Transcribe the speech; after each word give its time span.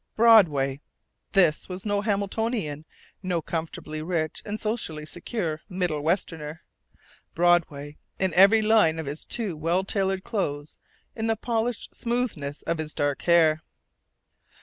Broadway! 0.15 0.81
This 1.33 1.69
was 1.69 1.85
no 1.85 2.01
Hamiltonian, 2.01 2.85
no 3.21 3.39
comfortably 3.39 4.01
rich 4.01 4.41
and 4.43 4.59
socially 4.59 5.05
secure 5.05 5.61
Middle 5.69 6.01
westerner. 6.01 6.63
Broadway 7.35 7.99
in 8.17 8.33
every 8.33 8.63
line 8.63 8.97
of 8.97 9.05
his 9.05 9.23
too 9.23 9.55
well 9.55 9.83
tailored 9.83 10.23
clothes, 10.23 10.75
in 11.15 11.27
the 11.27 11.35
polished 11.35 11.93
smoothness 11.93 12.63
of 12.63 12.79
his 12.79 12.95
dark 12.95 13.21
hair.... 13.21 13.61